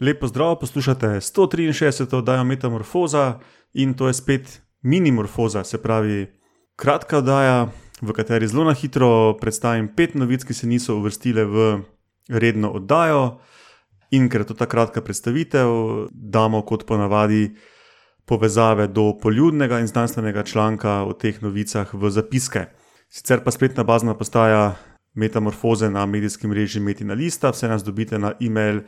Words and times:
Lepo 0.00 0.26
zdrav, 0.26 0.58
poslušate 0.58 1.06
163. 1.06 2.16
oddajo 2.16 2.44
Metamorfoza 2.44 3.38
in 3.72 3.94
to 3.94 4.06
je 4.06 4.14
spet 4.14 4.62
minimorfoza, 4.82 5.64
se 5.64 5.82
pravi 5.82 6.26
kratka 6.76 7.18
oddaja, 7.18 7.68
v 8.02 8.12
kateri 8.12 8.48
zelo 8.48 8.64
na 8.64 8.72
hitro 8.72 9.36
predstavim 9.40 9.90
pet 9.96 10.14
novic, 10.14 10.44
ki 10.44 10.54
se 10.54 10.66
niso 10.66 10.96
uvrstile 10.96 11.44
v 11.44 11.82
redno 12.28 12.70
oddajo. 12.70 13.40
In 14.10 14.30
ker 14.32 14.40
je 14.40 14.46
to 14.46 14.54
ta 14.54 14.66
kratka 14.66 15.04
predstavitev, 15.04 15.68
damo 16.10 16.62
kot 16.62 16.86
ponavadi 16.86 17.50
povezave 18.24 18.88
do 18.88 19.12
poljudnega 19.22 19.80
in 19.80 19.86
znanstvenega 19.86 20.42
članka 20.42 21.04
o 21.04 21.12
teh 21.12 21.42
novicah 21.42 21.92
v 21.92 22.10
zapiske. 22.10 22.64
Sicer 23.08 23.44
pa 23.44 23.50
spletna 23.50 23.84
bazna 23.84 24.14
postaja 24.14 24.76
Metamorfoze 25.14 25.90
na 25.90 26.06
medijskem 26.06 26.52
režiu 26.52 26.82
Metina 26.82 27.14
Lista, 27.14 27.50
vse 27.50 27.68
nas 27.68 27.84
dobite 27.84 28.18
na 28.18 28.32
e-mail 28.40 28.80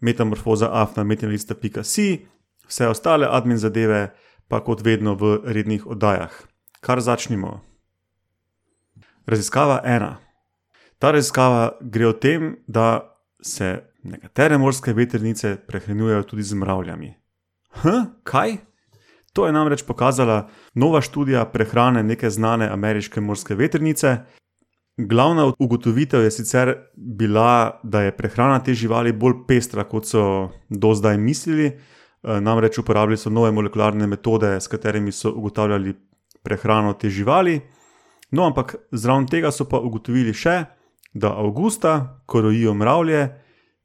metamorfoza.afna.metina.si, 0.00 2.26
vse 2.68 2.88
ostale 2.88 3.26
admin 3.30 3.58
zadeve 3.58 4.14
pa 4.48 4.60
kot 4.64 4.82
vedno 4.84 5.14
v 5.14 5.40
rednih 5.44 5.86
oddajah. 5.86 6.32
Kar 6.80 7.00
začnimo. 7.00 7.60
Raziskava 9.26 9.80
ena. 9.84 10.18
Ta 10.98 11.10
raziskava 11.12 11.78
gre 11.80 12.06
o 12.06 12.12
tem, 12.12 12.56
da 12.66 13.14
se 13.42 13.82
nekatere 14.02 14.58
morske 14.58 14.92
veternice 14.92 15.56
prehranjujejo 15.66 16.22
tudi 16.22 16.42
z 16.42 16.54
mravljami. 16.54 17.14
Hm, 17.82 18.04
kaj? 18.24 18.56
To 19.32 19.46
je 19.46 19.52
namreč 19.52 19.82
pokazala 19.86 20.48
nova 20.74 21.00
študija 21.00 21.44
prehrane 21.44 22.02
neke 22.02 22.30
znane 22.30 22.68
ameriške 22.68 23.20
morske 23.20 23.54
veternice. 23.54 24.16
Glavna 25.00 25.52
ugotovitev 25.58 26.22
je 26.22 26.30
sicer 26.30 26.74
bila, 26.96 27.80
da 27.82 28.00
je 28.02 28.16
prehrana 28.16 28.58
te 28.64 28.74
živali 28.74 29.12
bolj 29.12 29.44
pestra, 29.46 29.84
kot 29.84 30.06
so 30.06 30.50
do 30.68 30.94
zdaj 30.94 31.18
mislili. 31.18 31.66
Eh, 31.66 32.40
namreč 32.40 32.78
uporabljali 32.78 33.16
so 33.16 33.30
nove 33.30 33.52
molekularne 33.52 34.06
metode, 34.06 34.60
s 34.60 34.66
katerimi 34.66 35.12
so 35.12 35.30
ugotavljali 35.30 35.94
prehrano 36.42 36.92
te 36.92 37.10
živali. 37.10 37.60
No, 38.30 38.46
ampak 38.46 38.74
zraven 38.90 39.26
tega 39.26 39.52
so 39.54 39.68
pa 39.70 39.78
ugotovili 39.78 40.34
še, 40.34 40.64
da 41.14 41.30
avgusta, 41.30 42.22
ko 42.26 42.40
rojijo 42.40 42.74
mravlje, 42.74 43.22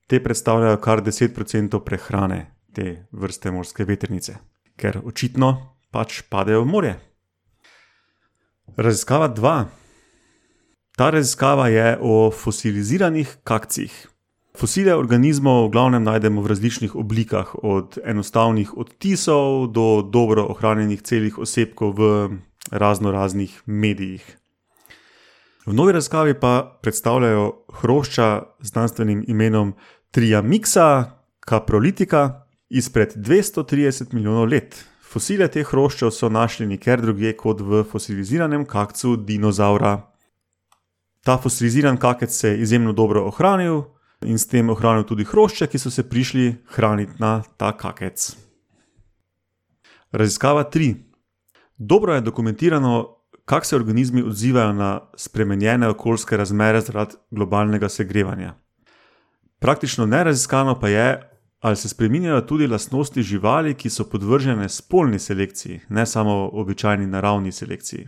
te 0.07 0.19
predstavljajo 0.23 0.81
kar 0.81 1.01
10% 1.01 1.79
prehrane 1.85 2.55
te 2.73 3.05
vrste 3.11 3.51
morske 3.51 3.85
veternice, 3.85 4.35
ker 4.75 4.97
očitno 5.05 5.53
pač 5.91 6.23
padejo 6.29 6.65
v 6.65 6.71
morje. 6.73 6.97
Raziskava 8.77 9.29
2. 9.29 9.82
Ta 10.97 11.09
raziskava 11.09 11.67
je 11.67 11.97
o 12.01 12.31
fosiliziranih 12.31 13.37
kakcih. 13.43 13.93
Fosile 14.53 14.93
organizmov 14.93 15.65
v 15.65 15.71
glavnem 15.73 16.03
najdemo 16.05 16.41
v 16.41 16.51
različnih 16.51 16.93
oblikah, 16.95 17.55
od 17.65 17.97
enostavnih 18.05 18.77
odtisov 18.77 19.73
do 19.73 20.05
dobro 20.05 20.45
ohranjenih 20.53 21.01
celih 21.01 21.39
osebkov 21.41 21.97
v 21.97 22.03
razno 22.69 23.11
raznih 23.11 23.49
medijih. 23.65 24.21
V 25.65 25.73
novi 25.73 25.97
raziskavi 25.97 26.37
pa 26.39 26.77
predstavljajo 26.81 27.65
hrošča 27.81 28.43
z 28.61 28.67
znanstvenim 28.67 29.25
imenom 29.27 29.73
Triamixa 30.11 31.17
caprolitica 31.49 32.45
izpred 32.69 33.17
230 33.17 34.13
milijonov 34.13 34.45
let. 34.45 34.85
Fosile 35.01 35.47
teh 35.47 35.65
hroščev 35.65 36.13
so 36.13 36.29
našli 36.29 36.69
nikjer 36.69 37.01
drugje 37.01 37.33
kot 37.37 37.61
v 37.61 37.81
fosiliziranem 37.83 38.65
kakcu 38.65 39.15
dinozaura. 39.17 40.12
Ta 41.23 41.37
fosiliziran 41.37 41.97
kakec 41.97 42.31
se 42.31 42.49
je 42.49 42.61
izjemno 42.61 42.93
dobro 42.93 43.23
ohranil 43.25 43.81
in 44.25 44.39
s 44.39 44.47
tem 44.47 44.69
ohranil 44.69 45.03
tudi 45.03 45.23
hrošče, 45.23 45.67
ki 45.67 45.79
so 45.79 45.91
se 45.91 46.03
prišli 46.09 46.55
hraniti 46.75 47.13
na 47.19 47.43
ta 47.57 47.71
kakec. 47.77 48.35
Raziskava 50.11 50.63
3. 50.63 50.95
Dobro 51.77 52.13
je 52.13 52.21
dokumentirano, 52.21 53.15
kako 53.45 53.65
se 53.65 53.75
organizmi 53.75 54.23
odzivajo 54.23 54.73
na 54.73 54.99
spremenjene 55.15 55.87
okoljske 55.87 56.37
razmere 56.37 56.81
zaradi 56.81 57.15
globalnega 57.31 57.89
segrevanja. 57.89 58.53
Praktično 59.59 60.05
neraziskano 60.05 60.79
pa 60.79 60.89
je, 60.89 61.29
ali 61.59 61.75
se 61.75 61.89
spremenjajo 61.89 62.41
tudi 62.41 62.67
lastnosti 62.67 63.23
živali, 63.23 63.73
ki 63.73 63.89
so 63.89 64.03
podvržene 64.09 64.69
spolni 64.69 65.19
selekciji, 65.19 65.79
ne 65.89 66.05
samo 66.05 66.49
običajni 66.53 67.07
naravni 67.07 67.51
selekciji. 67.51 68.07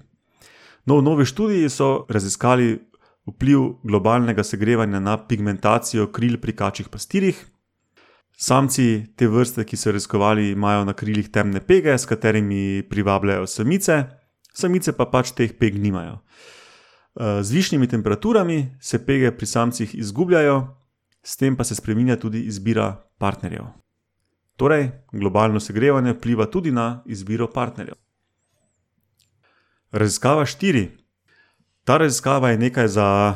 No, 0.85 0.97
v 0.97 1.01
novi 1.01 1.25
študiji 1.25 1.69
so 1.69 2.05
raziskali 2.09 2.79
vpliv 3.25 3.59
globalnega 3.83 4.43
segrevanja 4.43 4.99
na 4.99 5.17
pigmentacijo 5.27 6.07
kril 6.11 6.37
pri 6.41 6.55
kačjih 6.55 6.89
pastirjih. 6.89 7.45
Samci 8.37 9.05
te 9.15 9.27
vrste, 9.27 9.63
ki 9.63 9.77
so 9.77 9.93
raziskovali, 9.95 10.51
imajo 10.51 10.83
na 10.85 10.93
krilih 10.93 11.29
temne 11.31 11.61
pege, 11.63 11.97
s 11.97 12.05
katerimi 12.05 12.83
privabljajo 12.89 13.47
samice, 13.47 14.03
samice 14.53 14.91
pa 14.91 15.05
pač 15.05 15.31
teh 15.31 15.53
peg 15.59 15.79
nimajo. 15.79 16.19
Eh, 17.15 17.43
z 17.43 17.51
višjimi 17.51 17.87
temperaturami 17.87 18.75
se 18.81 19.05
pege 19.05 19.31
pri 19.31 19.45
samcih 19.45 19.95
izgubljajo, 19.95 20.57
s 21.23 21.37
tem 21.37 21.55
pa 21.55 21.63
se 21.63 21.75
spremenja 21.75 22.19
tudi 22.19 22.43
izbira 22.45 23.07
partnerjev. 23.17 23.65
Torej, 24.55 24.91
globalno 25.11 25.59
segrevanje 25.59 26.13
vpliva 26.13 26.45
tudi 26.45 26.71
na 26.71 27.03
izbiro 27.05 27.47
partnerjev. 27.47 27.95
Raziskava 29.91 30.45
4. 30.45 31.04
Ta 31.85 31.97
raziskava 31.97 32.49
je 32.49 32.57
nekaj 32.57 32.87
za 32.87 33.35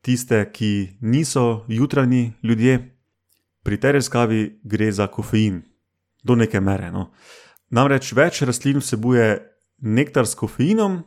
tiste, 0.00 0.44
ki 0.52 0.98
niso 1.00 1.64
jutranji 1.68 2.32
ljudje 2.42 2.78
pri 3.64 3.80
tej 3.80 3.92
raziskavi 3.92 4.60
gre 4.62 4.92
za 4.92 5.06
kofein, 5.06 5.62
do 6.22 6.36
neke 6.36 6.60
mere. 6.60 6.92
No. 6.92 7.10
Namreč 7.70 8.12
več 8.12 8.42
rastlin 8.42 8.78
vsebuje 8.78 9.40
nektar 9.82 10.26
s 10.26 10.36
kofeinom, 10.38 11.02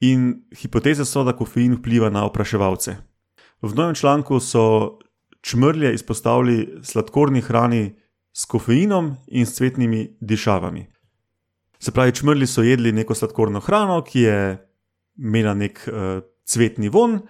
in 0.00 0.42
hipoteze 0.56 1.04
so, 1.04 1.24
da 1.24 1.36
kofein 1.36 1.76
vpliva 1.76 2.10
na 2.10 2.24
opraševalce. 2.24 2.96
V 3.62 3.74
novem 3.74 3.94
članku 3.94 4.40
so 4.40 4.98
črlje 5.40 5.94
izpostavili 5.94 6.80
sladkorni 6.82 7.40
hrani 7.40 7.96
s 8.32 8.44
kofeinom 8.44 9.16
in 9.26 9.46
s 9.46 9.56
cvetnimi 9.56 10.16
dišavami. 10.20 10.86
Se 11.78 11.92
pravi, 11.92 12.12
črlji 12.12 12.46
so 12.46 12.62
jedli 12.62 12.92
neko 12.92 13.14
sladkorno 13.14 13.60
hrano, 13.60 14.02
ki 14.04 14.20
je 14.20 14.69
imela 15.18 15.54
nek 15.54 15.80
uh, 15.88 16.20
cvetni 16.44 16.88
von, 16.88 17.20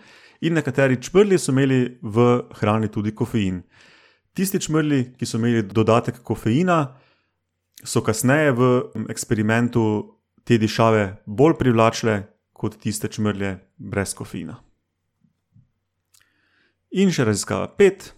in 0.41 0.57
nekateri 0.57 1.01
črlji 1.03 1.39
so 1.39 1.53
imeli 1.53 1.99
v 2.03 2.27
hrani 2.61 2.89
tudi 2.89 3.15
kofein. 3.15 3.63
Tisti 4.35 4.61
črli, 4.61 5.15
ki 5.19 5.27
so 5.27 5.39
imeli 5.39 5.63
dodatek 5.63 6.23
kofeina, 6.25 6.81
so 7.85 8.03
kasneje 8.05 8.53
v 8.53 8.71
eksperimentu 9.11 9.85
te 10.45 10.59
dišave 10.59 11.23
bolj 11.27 11.57
privlačile 11.59 12.17
kot 12.53 12.77
tiste 12.81 13.09
črlje 13.09 13.57
brez 13.77 14.15
kofeina. 14.15 14.59
In 16.91 17.13
še 17.15 17.25
raziskava 17.25 17.69
pet. 17.79 18.11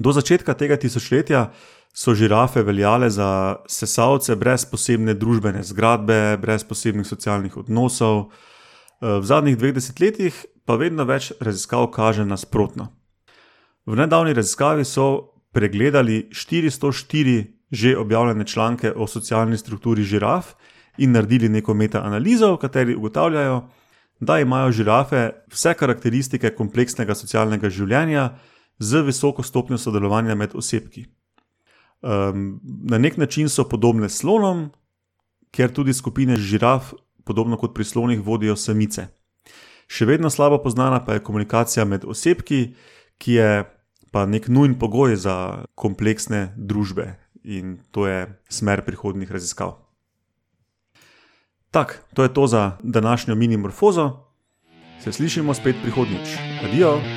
Do 0.00 0.12
začetka 0.12 0.54
tega 0.56 0.76
tisočletja 0.80 1.50
so 1.96 2.14
žirafe 2.16 2.62
veljale 2.64 3.08
za 3.10 3.56
sesalce 3.68 4.36
brez 4.36 4.66
posebne 4.68 5.14
družbene 5.16 5.62
zgradbe, 5.64 6.36
brez 6.40 6.64
posebnih 6.64 7.06
socialnih 7.08 7.56
odnosov. 7.56 8.30
V 9.00 9.22
zadnjih 9.22 9.58
dveh 9.58 9.74
desetletjih 9.76 10.44
pa 10.64 10.76
vedno 10.80 11.04
več 11.04 11.32
raziskav 11.40 11.90
kaže 11.92 12.24
nasprotno. 12.24 12.88
V 13.86 13.96
nedavni 13.96 14.32
raziskavi 14.34 14.84
so 14.84 15.36
pregledali 15.52 16.28
404 16.32 17.56
že 17.70 17.96
objavljene 17.98 18.44
članke 18.46 18.92
o 18.92 19.06
socialni 19.06 19.58
strukturi 19.58 20.02
žiraf 20.02 20.54
in 20.98 21.12
naredili 21.12 21.48
neko 21.48 21.74
metaanalizo, 21.74 22.52
v 22.54 22.58
kateri 22.58 22.94
ugotavljajo, 22.94 23.68
da 24.20 24.38
imajo 24.40 24.72
žirafe 24.72 25.30
vse 25.52 25.74
karakteristike 25.74 26.54
kompleksnega 26.54 27.14
socialnega 27.14 27.70
življenja 27.70 28.30
z 28.78 29.02
visoko 29.02 29.42
stopnjo 29.42 29.78
sodelovanja 29.78 30.34
med 30.34 30.54
osebki. 30.54 31.06
Um, 32.00 32.60
na 32.62 32.98
nek 32.98 33.16
način 33.16 33.48
so 33.48 33.64
podobne 33.68 34.08
slonom, 34.08 34.70
ker 35.50 35.72
tudi 35.72 35.92
skupine 35.92 36.36
žiraf, 36.36 36.94
podobno 37.26 37.58
kot 37.58 37.74
pri 37.74 37.84
slonih, 37.84 38.22
vodijo 38.22 38.56
samice. 38.56 39.08
Še 39.86 40.06
vedno 40.06 40.30
slabo 40.30 40.58
poznana 40.62 41.02
pa 41.04 41.18
je 41.18 41.24
komunikacija 41.26 41.84
med 41.84 42.06
osebki, 42.06 42.74
ki 43.18 43.32
je 43.32 43.50
pa 44.14 44.26
nek 44.26 44.48
nujen 44.48 44.78
pogoj 44.78 45.16
za 45.18 45.66
kompleksne 45.74 46.54
družbe 46.56 47.16
in 47.46 47.78
to 47.94 48.06
je 48.06 48.26
smer 48.48 48.82
prihodnih 48.86 49.30
raziskav. 49.30 49.76
Tako, 51.70 52.00
to 52.14 52.22
je 52.22 52.34
to 52.34 52.46
za 52.46 52.78
današnjo 52.82 53.34
minimorfozo. 53.34 54.10
Se 55.04 55.12
slišimo 55.12 55.54
spet 55.54 55.76
prihodnjič. 55.82 56.38
Adijo! 56.64 57.15